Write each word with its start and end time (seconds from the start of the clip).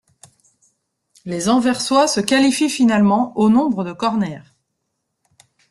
Les 1.25 1.47
anversois 1.47 2.07
se 2.07 2.21
qualifient 2.21 2.71
finalement 2.71 3.37
au 3.37 3.51
nombre 3.51 3.83
de 3.83 3.93
corners. 3.93 4.41